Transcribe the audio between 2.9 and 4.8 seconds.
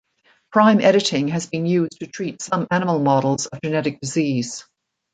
models of genetic disease.